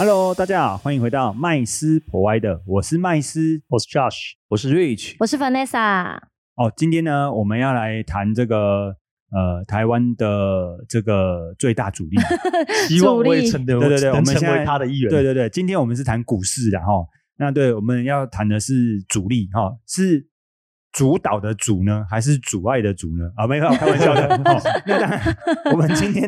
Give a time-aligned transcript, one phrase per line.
[0.00, 3.60] Hello，大家好，欢迎回到麦斯 Provider，我是麦斯。
[3.68, 6.16] 我是 Josh，我是 Rich，我是 Vanessa，
[6.56, 8.96] 哦，今天呢，我们要来谈这个
[9.30, 12.16] 呃台湾的这个最大主力。
[12.88, 15.10] 希望助力我也成为对对对，我能成们现在为他的一员。
[15.10, 16.86] 对对对，今天我们是谈股市的哈。
[17.36, 20.26] 那对，我们要谈的是主力哈，是
[20.92, 23.30] 主导的主呢，还是阻碍的阻呢？
[23.36, 24.26] 啊，没有，开玩笑的。
[24.34, 25.36] 哦、那当然，
[25.70, 26.26] 我们今天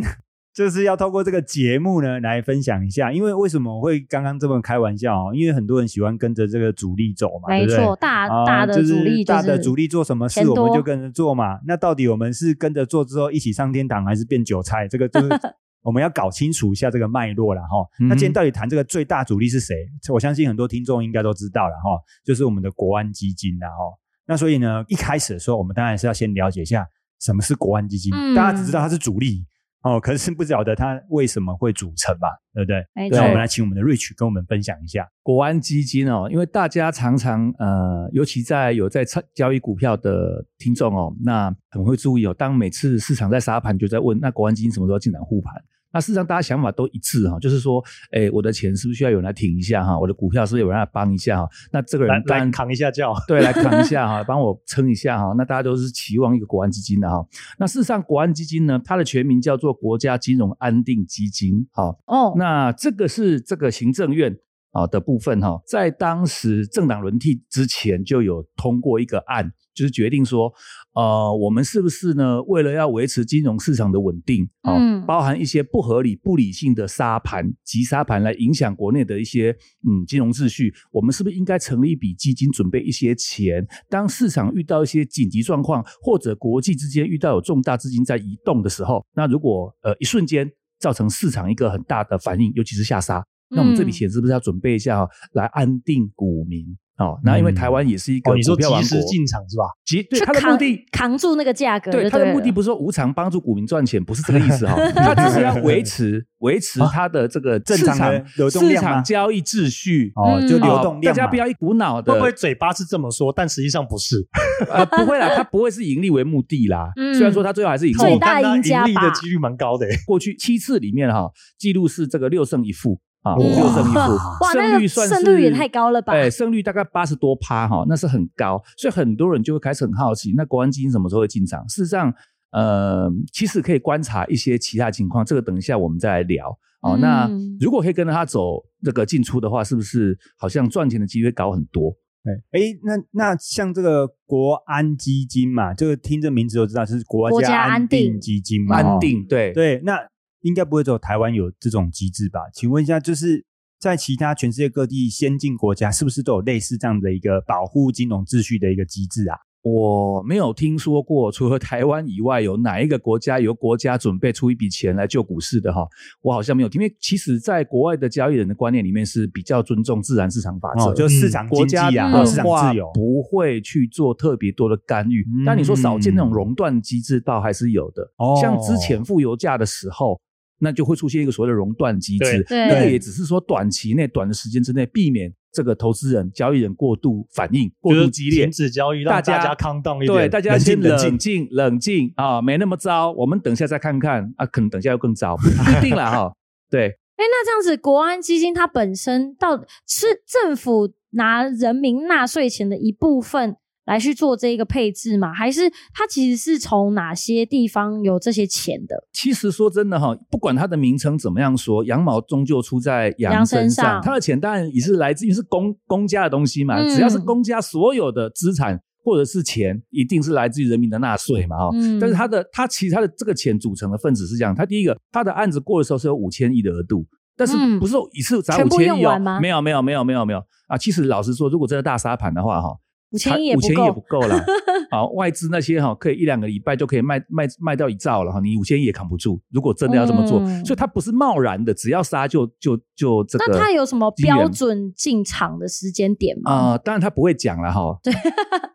[0.54, 5.34] 就是要透过这个节目呢来分享一下，因为为什么我会刚刚这么开玩笑哦？
[5.34, 7.48] 因为很多人喜欢跟着这个主力走嘛？
[7.48, 11.58] 没错，大啊大的就是主力大的主力做什么事，我们就跟着做嘛。
[11.66, 14.86] 那到底我们是跟着做之后一起上天堂，还是变韭菜？
[14.86, 15.28] 这个就是
[15.82, 17.88] 我们要搞清楚一下这个脉络了哈。
[18.08, 19.74] 那今天到底谈这个最大主力是谁？
[20.12, 23.98] 我相信很多听众应该都知道了哈，就是我们的国安基金了哈。
[24.26, 26.86] 那所以呢，一开始的时候，我们当然是要先了解一下
[27.20, 28.12] 什么是国安基金。
[28.14, 29.44] 嗯大家只知道它是主力
[29.82, 33.08] 哦，可是不晓得它为什么会组成嘛，对不对？
[33.10, 35.08] 那我们来请我们的 Rich 跟我们分享一下。
[35.22, 42.34] 国安基金哦，因为大家常常呃，尤其在有在参交易股票的听众哦，那很会注意哦。
[42.34, 45.54] 当每次市场在杀盘，就在问那国安基金什么时候进场护盘？
[45.92, 49.98] 那事实上大家想法都一致哈、就是说，哎，我的钱是不是需要有人来挺一下哈？
[49.98, 51.48] 我的股票是不是有人来帮一下哈？
[51.70, 53.14] 那这个来人当然来扛一下叫。
[53.28, 55.34] 对，来扛一下哈，帮我撑一下哈。
[55.36, 57.26] 那大家都是期望一个国安基金的哈。
[57.58, 61.66] 那事实上，国安基金呢，它的全名叫做国家金融安定基金。
[61.72, 64.36] 好，哦，那这个是这个行政院
[64.72, 70.52] 啊的部分哈，在当时政党轮替之前就有通过一个案，就是决定说，
[70.94, 79.54] 呃，我们是不是呢，为了要维持金融市场的稳定啊，嗯包含一些不合理、不理性的沙盘、急沙盘来影响国内的一些
[79.86, 96.64] 嗯金融秩序，我们是不是应该成立一笔基金，准备一些钱，当市场遇到一些紧急状况，或者国际之间遇到有重大资金在移动的时候，那如果呃一瞬间造成市场一个很大的反应，尤其是下杀，那我们这笔嗯钱是不是要准备一下、哦、来安定股民？
[96.98, 99.64] 哦，那因为嗯台湾也是一个哦，你说股票王国，及时进场是吧？
[99.84, 100.86] 及对去扛它的目的。
[100.92, 110.12] 扛住那个价格就对对了它的目的不是说无偿帮助股民赚钱，不是这个意思哈、 他只是要 维持维持他的这个正常的市场市流动量吗场交易秩序。
[110.14, 114.16] 哦，就嗯流哦动量嘛大家不要一股脑的，会不会嘴巴是这么说，但实际上不是？
[114.70, 116.92] 呃不会啦，他不会是盈利为目的啦。
[116.96, 119.98] 嗯虽然说他最后还是盈利最大赢家吧盈利的几率蛮高的欸。
[120.06, 126.12] 过去七次里面哈，记录是这个六胜一负啊，哇六胜一负，胜率算是胜率也太高了吧？
[126.12, 131.66] 哎，胜率大概八十多趴哈，那是很高，所以很多人就会开始很好奇，那国安基金什么时候会进场？
[131.68, 132.12] 事实上，
[132.50, 136.50] 呃，其实可以观察一些其他情况，这个等一下我们再来聊。
[136.82, 141.94] 哦，那嗯如果可以跟着他走这个进出的话，是不是好像赚钱的机会高很多？
[142.24, 149.96] 对，哎，那那像这个国安基金嘛，就是听这名字就知道是国国家家安定定基金嘛，安哦定对对，那
[150.42, 152.40] 应该不会只有台湾有这种机制吧？
[152.52, 153.44] 请问一下，就是
[153.80, 159.36] 在其他全世界各地先进国家，是不是都有类似这样的一个保护金融秩序的一个机制啊？
[159.64, 165.86] 我没有听说过，除了台湾以外，有哪一个国家由国家准备出一笔钱来救股市的哈？
[166.20, 172.90] 我好像没有听，因为其实在国外的交易人的观念里面是比较尊重自然市场法则，哦，就市场国家经济啊，市的话场自由。
[172.92, 175.22] 不会去做特别多的干预。
[175.22, 178.02] 嗯但你说少见那种熔断机制，倒还是有的。
[178.16, 180.20] 哦像之前负油价的时候，
[180.62, 188.52] 那就会出现一个所谓的熔断机制，对那个也只是说短期内、短的时间之内避免这个投资人、交易人过度反应、过度激烈停。
[188.52, 190.06] 止交易，让大家大家康荡一点。
[190.06, 193.10] 对，大家先冷静冷静、冷静啊，没那么糟。
[193.10, 196.32] 我们等一下再看看啊，可能等一下又更糟，不一定了哈。
[196.70, 196.86] 对，
[197.18, 205.32] 哎，那这样子，国安基金它本身到是政府拿人民纳税钱的一部分来去做这一个配置吗？
[205.32, 208.96] 还是它其实是从哪些地方有这些钱的？
[209.12, 214.00] 其实说真的哈，不管它的名称怎么样说，羊毛终究出在羊羊身上。
[214.02, 221.70] 它的钱当然也是来自于是公公家的东西嘛，嗯只要是公家所有的资产或者是钱，一定是来自于人民的纳税嘛哈。
[221.74, 227.04] 嗯但是它的它其实它的这个钱组成的分子是这样，它第一个它的案子过的时候是有五千亿的额度。
[227.34, 229.18] 但是嗯不是说一次砸五千亿哦？
[229.40, 230.38] 没有没有没有没有没有
[230.68, 230.76] 啊！
[230.76, 232.68] 其实老实说，如果真的大沙盘的话哈，
[233.12, 233.60] 五千亿也不
[234.00, 234.20] 够。
[234.20, 234.44] 够啦。
[234.90, 239.40] 好，外资那些哈，可以一两个礼拜就可以卖卖卖掉一兆了哈，你五千亿也扛不住。
[239.50, 243.44] 如果真的要这么做，嗯所以它不是贸然的，只要杀就就就这个。
[243.48, 246.52] 那它有什么标准进场的时间点吗？
[246.52, 247.98] 啊、当然他不会讲了哈。
[248.02, 248.12] 对，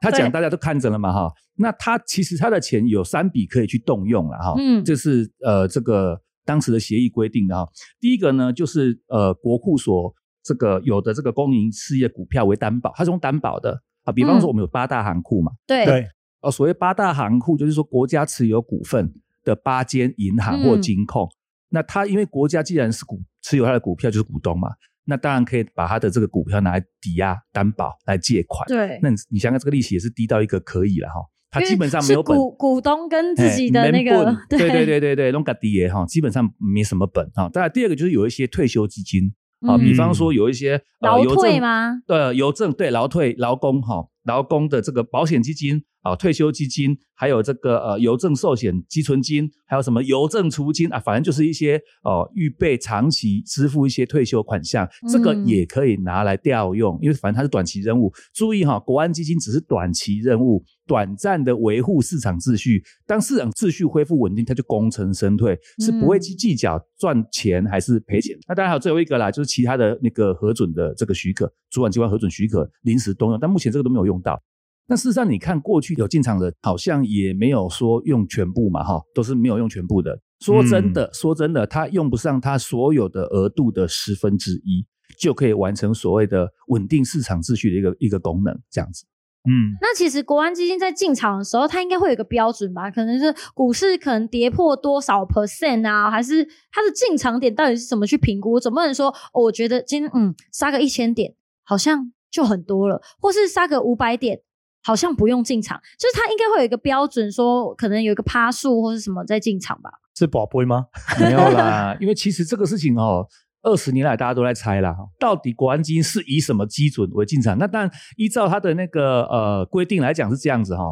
[0.02, 1.32] 他 对讲大家都看着了嘛哈。
[1.58, 4.56] 那他其实他的钱有三笔可以去动用了哈。
[4.58, 7.70] 嗯这是呃这个当时的协议规定的哈。
[8.00, 10.12] 第一个呢，就是呃国库所
[10.44, 14.12] 这个有的这个公营事业股票为担保，它是用担保的啊。
[14.12, 16.08] 比方说嗯我们有八大行库嘛，对对，
[16.42, 19.14] 哦，所谓八大行库就是说国家持有股份
[19.44, 21.30] 的八间银行或嗯金控。
[21.70, 24.70] 那它因为国家既然是股持有它的股票就是股东嘛，
[25.04, 28.66] 那当然可以把它的这个股票拿来抵押担保来借款。
[28.68, 31.16] 对，那你你想想这个利息也是低到一个可以了哈，
[31.52, 32.38] 它基本上没有本。
[32.38, 37.50] 股股东跟自己的哎那个对对对对对，弄个低耶哈，基本上没什么本哈。
[37.50, 42.00] 当然，第二个就是有一些退休基金啊，嗯比方说有一些呃劳退吗？
[42.08, 58.14] 呃，邮政对劳退、劳工哈，劳工的这个保险基金啊、退休基金，还有这个呃邮政寿险积存金，还有什么邮政储金啊，反正就是一些哦预备长期支付一些退休款项，这个嗯也可以拿来调用，因为反正它是短期任务。
[58.34, 62.82] 注意哈，国安基金只是短期任务，短暂的维护市场秩序。
[63.06, 68.38] 当市场秩序恢复稳定，它就功成身退，是不会嗯去计较赚钱还是赔钱。
[68.48, 74.42] 那当然还有最后一个啦，就是其他的那个核准的这个许可，主管机关核准许可临时动用，但目前这个都没有用到。
[74.90, 80.20] 那事实上，你看过去有进场的，好像也没有说用全部嘛，哈，都是没有用全部的。
[80.40, 84.86] 说真的，说真的，它用不上它所有的额度的十分之一，
[85.20, 89.06] 就可以完成所谓的稳定市场秩序的一个一个功能，这样子。
[89.50, 92.92] 嗯，那其实国安基金在进场的时候，它应该会有一个标准吧？
[92.92, 98.60] 可能是股市可能跌破多少 percent 啊，还是它的进场点到底是怎么去评估？
[98.60, 104.40] 总不能说、哦我觉得今天嗯杀个一千点好像就很多了，或是杀个五百点
[104.84, 109.90] 好像不用进场，就是它应该会有一个标准，说可能有一个趴数或是什么再进场吧？
[110.16, 110.86] 是宝贝吗？
[111.20, 113.28] 没有啦，因为其实这个事情哦，
[113.62, 117.58] 二十年来大家都在猜啦，到底国安基金是以什么基准为进场？
[117.58, 120.86] 那当然依照它的那个呃规定来讲是这样子哈、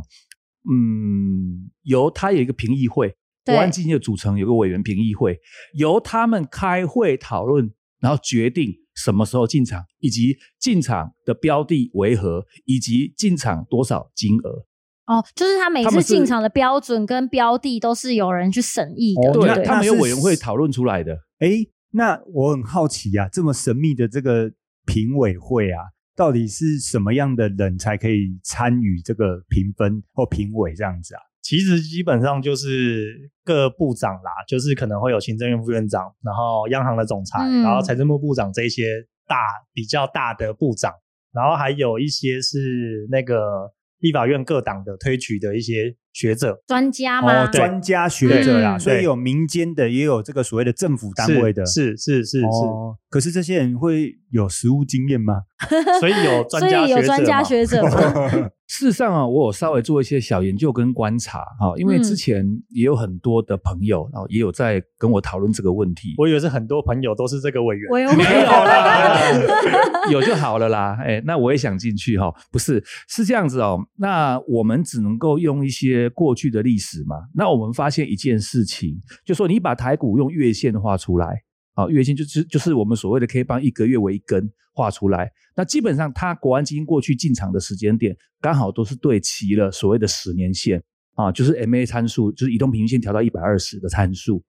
[0.70, 3.16] 嗯，由它有一个评议会，
[3.46, 5.40] 国安基金的组成有个委员评议会，
[5.74, 7.72] 由他们开会讨论，
[8.06, 14.68] 然后决定什么时候进场，以及进场的标的为何，以及进场多少金额。
[15.08, 21.18] 哦，就是他每次进场的标准跟标的都是有人去审议的，哦对，对他们有是委员会讨论出来的。
[21.40, 24.52] 哎，那我很好奇啊，这么神秘的这个
[24.86, 25.82] 评委会啊，
[26.16, 31.22] 到底是什么样的人才可以参与这个评分或评委这样子啊？
[31.46, 39.38] 其实基本上就是各部长啦，就是可能会有行政院副院长，然后央行的总裁，嗯然后财政部部长这一些大
[39.72, 40.92] 比较大的部长，
[41.32, 47.44] 然后还有一些是那个立法院各党的推举的一些学者，专家吗？
[47.44, 52.96] 哦，专家学者啦，嗯所以有民间的，也有这个所谓的政府单位的，是是是是哦。
[53.10, 55.42] 可是这些人会有实务经验吗？
[56.00, 66.16] 所以有专所以有家学者嘛专家学者 事实上啊，我有稍微做一些小研究跟观察哈、因为嗯之前也有很多的朋友啊，也有在跟我讨论这个问题。
[66.18, 69.20] 我以为是很多朋友都是这个委员，我有没有啦，
[70.12, 70.98] 有就好了啦。
[71.00, 73.80] 哎，那我也想进去哈、不是是这样子哦。
[73.98, 77.16] 那我们只能够用一些过去的历史嘛。
[77.34, 81.42] 那我们发现一件事情，就说你把台股用月线画出来，
[81.74, 85.32] 啊，月线就是就是我们所谓的 K 棒一个月为一根画出来。
[85.56, 90.84] 那基本上，它国安基金过去进场的时间点，刚好都是对齐了所谓的十年线
[91.16, 94.44] 啊，就是 MA 参数，就是移动平均线调到一百二十的参数，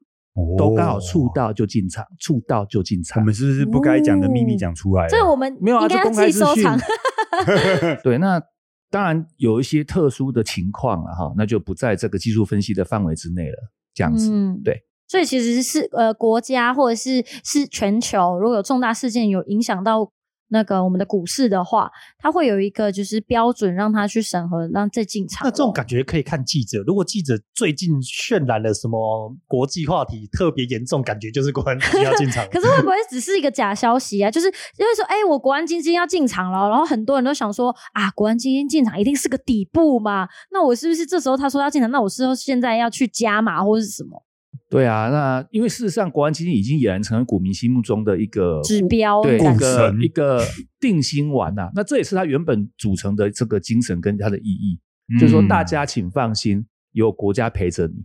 [0.59, 3.25] 都刚好触到就进场，触到就进场我场。
[3.25, 5.09] 们是不是不该讲的秘密讲出来了？
[5.09, 6.65] 这我们没有啊，这公开资讯。
[8.03, 8.43] 对，那
[8.97, 13.59] 当然有一些特殊的情况了哈，那就不在这个技术分析的范围之内了。
[13.93, 14.85] 这样子，嗯对。
[15.07, 20.11] 所以其实是呃国家或者是是全球，如果有重大事件有影响到
[20.49, 25.45] 那个我们的股市的话，它会有一个就是标准让他去审核，让再进场。
[25.45, 26.83] 那这种感觉可以看记者。
[26.87, 32.47] 如果记者最近渲染了什么国际话题特别严重，感觉就是国安基金要进场。
[32.51, 34.31] 可是会不会只是一个假消息啊？
[34.31, 40.29] 就是因为说，哎、我国安基金要进场了，然后很多人都想说，啊，国安基金进场一定是个底部嘛？
[40.53, 44.23] 那我是不是这时候他说要进场，那我是不是现在要去加码或是什么
[44.69, 50.43] 对啊，那因为事实上，国安基金已经俨然成为股民心目中的一个指标对一个一个
[50.81, 54.79] 定心丸呐、那这也是它原本组成的这个精神跟它的意义，
[55.15, 58.05] 嗯就是说大家请放心，有国家陪着你。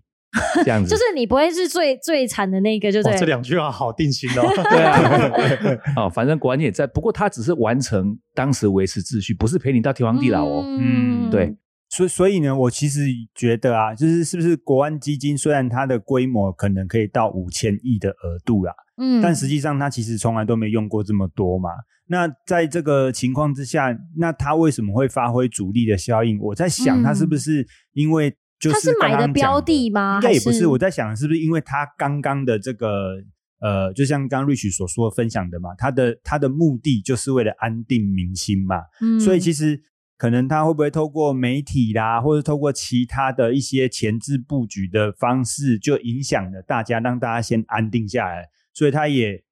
[0.64, 0.88] 这样子。
[0.92, 4.44] 就是你不会是最最惨的那个，就对哇，这两句话好定心哦。
[4.70, 10.64] 对啊，哦，反正国安也在，不过他只是完成当时维持秩序，不是陪你到天荒地老哦。
[10.66, 11.54] 嗯对，
[11.92, 13.02] 所以所以呢，我其实
[13.36, 21.70] 觉得啊，就是是不是国安基金虽然它的规模可能可以到五千亿的额度啦，嗯但实际上它其实从来都没用过这么多嘛。
[22.08, 26.40] 那在这个情况之下，那它为什么会发挥主力的效应？
[26.40, 33.16] 我在想，嗯它是不是因为就它是买的标的吗应该也不是，我在想是不是因为它刚刚的这个
[33.60, 38.78] 呃，就像刚刚 Rich 所说分享的嘛，它的它的目的就是为了安定民心嘛。
[39.02, 39.80] 嗯所以其实
[40.22, 48.48] 可能他会不会透过媒体啦，或者透过其他的一些前置布局的方式，就影响了大家，让大家先安定下来。
[48.72, 49.44] 所以他也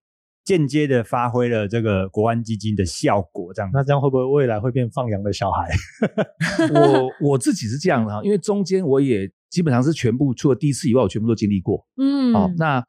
[0.43, 3.71] 间接的发挥了这个国安基金的效果，这样。
[3.73, 5.71] 那这样会不会未来会变放羊的小孩？
[6.71, 11.83] 我我自己是这样的哈，因为中间我也基本上是全部除了第一次以外，我全部都经历过。
[11.97, 12.85] 嗯哦，那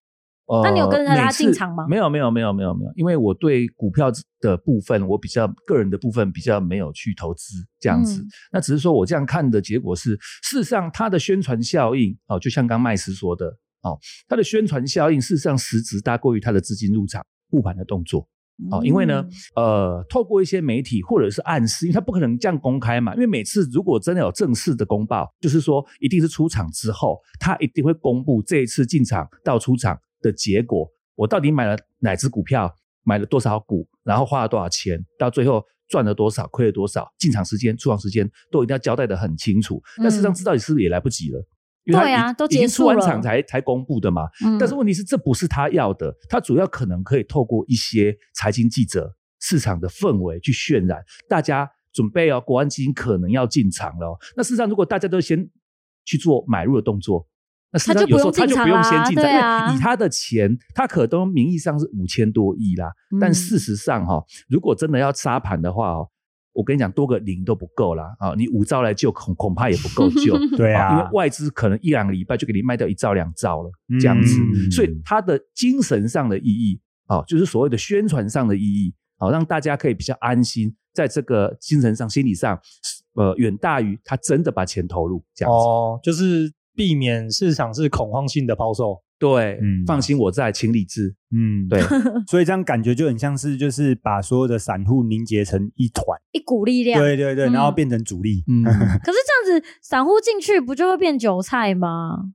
[0.50, 8.21] 呃，那你有跟着他进场吗没有，没有，没有，没有，没有，因为我对股票的部分，我比较个人的部分比较没有去投资这样子。
[8.21, 13.47] 嗯那只是说我这样看的结果是，事实上它的宣传效应哦，就像刚麦斯说的
[13.83, 13.97] 哦，
[14.28, 18.28] 它的宣传效应事实上实质大过于它的资金入场护盘的动作。
[18.71, 19.25] 哦，因为呢，
[19.57, 39.83] 嗯呃，透过一些媒体或者是暗示，因为他不可能这样公开嘛，因为每次如果真的有正式的公报，就是说一定是出场之后，他一定会公布这一次进场到出场的结果，我到底买了哪只股票，买了多少股，然后花了多少钱，到最后赚了多少，亏了多少，进场时间、出场时间都一定要交代的很清楚。
[39.99, 41.45] 但事实上，嗯知道你是不是也来不及了？
[41.85, 44.29] 因为他对啊都已已经结束了出完场才才公布的嘛。
[44.45, 54.19] 嗯但是问题是，这不是他要的，他主要可能可以透过一些财经记者、市场的氛围去渲染，大家准备哦，国安基金可能要进场了哦。
[54.37, 55.49] 那事实上，如果大家都先
[56.05, 57.27] 去做买入的动作，
[57.73, 66.09] 那事实上他就不用有时候他就不用进场啦先进场，对啊因为以他的钱，他可都名义上是五千多亿啦，但嗯事实上哈、如果真的要沙盘的话哦。
[66.53, 68.12] 我跟你讲，多个零都不够啦！
[68.19, 70.37] 啊，你五兆来救，恐恐怕也不够救。
[70.59, 74.37] 对啊因为外资可能一两个礼拜就给你卖掉一兆两兆了，这样子。
[74.43, 82.61] 嗯所以他的精神上的意义，啊，就是所谓的宣传上的意义，好、让大家可以比较安心，在这个精神上、心理上，
[83.15, 85.57] 呃，远大于他真的把钱投入这样子。
[85.57, 89.02] 哦，就是避免市场是恐慌性的抛售。
[89.18, 91.14] 对，嗯放心，我在，请理智。
[91.37, 91.78] 嗯，对，
[92.26, 96.99] 所以这样感觉就很像是就是把所有的散户凝结成一团，一股力量。
[96.99, 98.42] 对对对，嗯然后变成主力。
[98.49, 98.64] 嗯
[99.04, 102.30] 可是这样子，散户进去不就会变韭菜吗？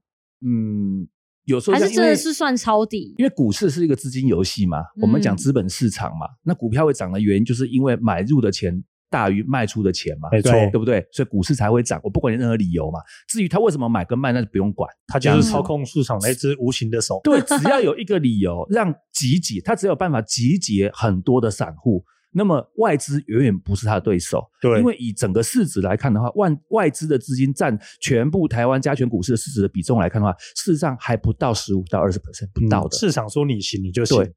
[0.46, 1.08] 嗯，
[1.46, 3.16] 有时候还是真的是算抄底？
[3.18, 8.84] 因为股市是一个资金游戏嘛，我们讲嗯资本市场嘛，那股票会涨的原因，就是因为买入的钱
[9.16, 11.02] 大于卖出的钱嘛，没错对不对？
[11.10, 12.02] 所以股市才会涨。
[12.04, 14.90] 我不管你任何理由嘛，至于他为什么买跟卖，那就不用管。
[15.08, 17.22] 他就是操控市场的一只无形的手。
[17.24, 22.04] 对，只要有一个理由让集结，他只有办法集结很多的散户，
[22.34, 24.44] 那么外资远远不是他的对手。
[24.60, 32.98] 对因为以整个市值来看的话，外外资的资金占全部台湾加权股市的市值的比重来看的话，事实上还不到十五到二十 percent 不到的。
[32.98, 34.18] 市场说你行，你就行。
[34.18, 34.34] 对，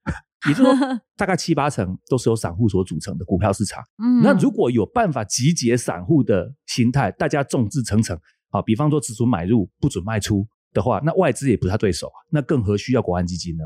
[0.46, 3.82] 也就是说，大概七八成都是由散户所组成的股票市场。
[4.02, 8.16] 嗯那如果有办法集结散户的心态，大家众志成城
[8.50, 13.64] 啊，比方说只准买入不准卖出的话，那外资也不是他对手啊，那更何需要国安基金呢？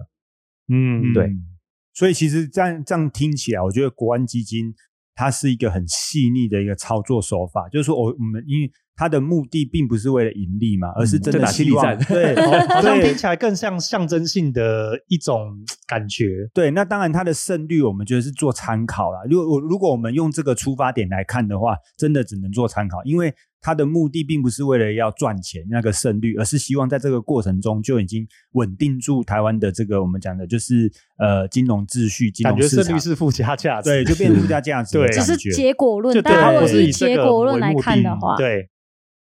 [0.69, 1.45] 嗯，对嗯，
[1.93, 4.73] 所以其实这样这样听起来，我觉得国安基金
[5.15, 12.35] 它是一个很细腻的一个操作手法，就是说我我们因为它的目的并不是为了盈利嘛，而是真的希望对
[12.69, 16.49] 好像听起来更像象征性的一种感觉。
[16.53, 19.21] 对，那当然它的胜率我们觉得是做参考啦。
[19.29, 32.85] 如果我如果我们用这个出发点来看的话，真的只能做参考，因为它的目的并不是为了要赚钱那个胜率，而是希望在这个过程中就已经稳定住台湾的这个我们讲的就是呃金融秩序、金感觉融市场。
[32.85, 35.23] 胜率是附加价值，对，就变成附加价值对感觉。
[35.39, 38.69] 只是结果论，大家如果不是以以结果论来看的话，对，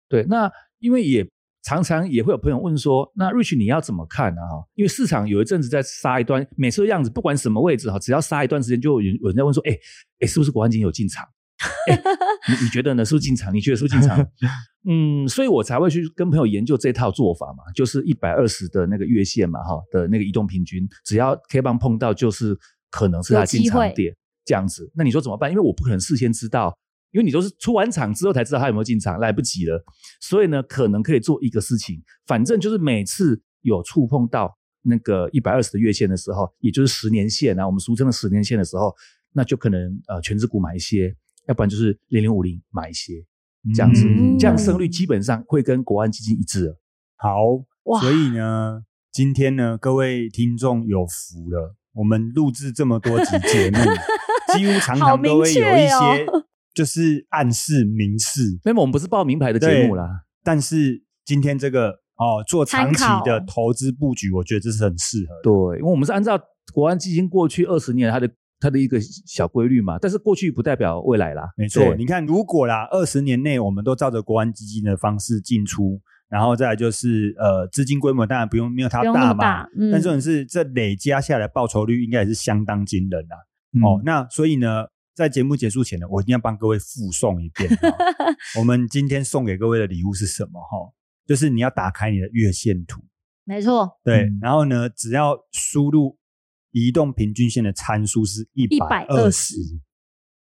[0.09, 1.29] 对，那因为也
[1.65, 4.41] 常常也会有朋友问说，那 Rich 你要怎么看呢？
[4.43, 9.77] 哈，因为市场有一阵子在杀一段，每次的样子不管什么位置哈，只要杀一段时间，就有人有人在问说，哎
[10.21, 11.27] 哎，是不是国安基金有进场？
[11.91, 11.97] 哎，
[12.49, 13.05] 你你觉得呢？
[13.05, 13.53] 是不是进场？
[13.55, 14.19] 你觉得是不是进场？
[14.89, 22.57] 嗯，所以我才会去跟朋友研究这套做法嘛，就是一百二十的那个月线嘛，哈的那个移动平均，只要 K 棒碰到，就是
[22.91, 24.91] 可能是它进场点这样子。
[24.95, 25.51] 那你说怎么办？
[25.51, 26.77] 因为我不可能事先知道，
[27.11, 29.83] 因为你都是出完场之后才知道它有没有进场，来不及了。
[30.21, 38.95] 所以呢，可能可以做一个事情，反正就是每次有触碰到那个一百二十的月线的时候，也就是十年线啊，我们俗称的十年线的时候，
[39.35, 41.15] 那就可能呃全指股买一些，
[41.49, 43.15] 要不然就是零零五零买一些，
[43.75, 46.79] 这样子，嗯这样胜率基本上会跟国安基金一致了。
[47.17, 47.33] 好，
[47.85, 53.79] 哇所以呢，今天呢，各位听众有福了，我们录制这么多集节目，
[54.55, 60.07] 几乎 常常都会有一些哦就是暗示、明示，那么我们不是报名牌的节目啦，
[60.45, 65.43] 但是今天这个哦，做长期的投资布局，我觉得这是很适合的。
[65.43, 66.39] 对，因为我们是按照
[66.73, 71.49] 国安基金过去二十年它的它的一个小规律嘛，但是过去不代表未来啦。
[71.57, 83.37] 没错，你看，如果啦，二十年内我们都照着国安基金的方式进出，然后再来就是呃，资金规模当然不用没有它大嘛，大嗯但重点是这累加下来报酬率应该也是相当惊人啊。
[83.73, 87.71] 嗯哦，那所以呢，在节目结束前呢，我一定要帮各位附送一遍。
[87.81, 90.61] 哦我们今天送给各位的礼物是什么？
[90.61, 90.93] 哈，
[91.27, 93.01] 就是你要打开你的月线图，
[93.45, 96.17] 没错，对，嗯然后呢，只要输入
[96.71, 99.55] 移动平均线的参数是一百二十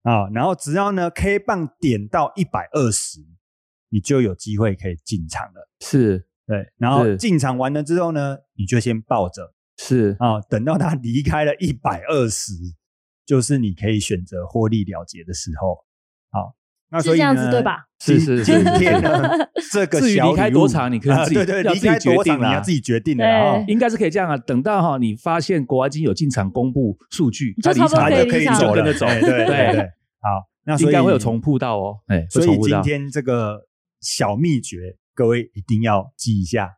[0.02, 3.20] 啊，然后只要呢 K 棒点到一百二十，
[3.88, 5.68] 你就有机会可以进场了。
[5.80, 12.52] 是对，然后是进场完了之后呢，你就先抱着是啊，等到它离开了一百二十，
[13.24, 15.84] 就是你可以选择获利了结的时候。
[16.30, 16.54] 好，
[16.94, 17.84] 那所以是这样呢子对吧？
[18.00, 19.28] 是是是今天呢，
[19.72, 23.40] 这个至于小离开多长你可以自己啊对对，要自己离开多长决定啦你要自己决定的啦。
[23.40, 24.36] 对哦应该是可以这样啊。
[24.36, 29.80] 等到哈你发现国安基金有进场公布数据，就它离场差不多可以就可以走了，就跟着走，哎对对对。
[30.20, 32.46] 好，那所以应该会有重铺到哦，哎，所以。
[32.60, 33.66] 今天这个
[34.00, 36.76] 小秘诀，各位一定要记一下。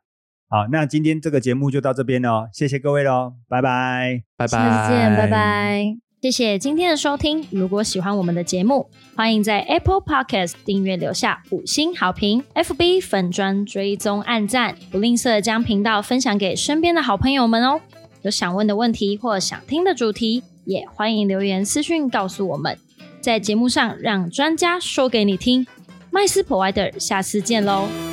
[0.48, 4.22] 好，那今天这个节目就到这边喽，谢谢各位喽，拜拜。
[4.36, 5.26] 拜拜，下次见，拜。
[5.26, 6.05] 拜。
[6.26, 7.46] 谢谢今天的收听。
[7.52, 17.80] 如果喜欢我们的节目，欢迎在 Apple Podcast 订阅留下五星好评，FB 粉砖追踪按赞，不吝啬将频道分享给身边的好朋友们哦。
[18.22, 22.76] 有想问的问题或想听的主题，也欢迎留言私讯告诉我们，
[23.20, 25.64] 在节目上让专家说给你听。
[26.10, 28.05] 麦斯 Provider，下次见喽。